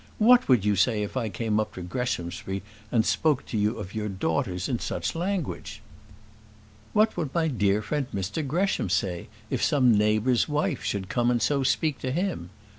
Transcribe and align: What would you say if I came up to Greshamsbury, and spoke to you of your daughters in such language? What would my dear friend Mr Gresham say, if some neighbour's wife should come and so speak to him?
What 0.17 0.49
would 0.49 0.65
you 0.65 0.75
say 0.75 1.03
if 1.03 1.15
I 1.15 1.29
came 1.29 1.59
up 1.59 1.75
to 1.75 1.83
Greshamsbury, 1.83 2.63
and 2.91 3.05
spoke 3.05 3.45
to 3.45 3.55
you 3.55 3.77
of 3.77 3.93
your 3.93 4.09
daughters 4.09 4.67
in 4.67 4.79
such 4.79 5.13
language? 5.13 5.79
What 6.93 7.15
would 7.15 7.31
my 7.35 7.47
dear 7.47 7.83
friend 7.83 8.07
Mr 8.11 8.41
Gresham 8.47 8.89
say, 8.89 9.27
if 9.51 9.61
some 9.63 9.95
neighbour's 9.95 10.49
wife 10.49 10.83
should 10.83 11.07
come 11.07 11.29
and 11.29 11.39
so 11.39 11.61
speak 11.61 11.99
to 11.99 12.09
him? 12.11 12.49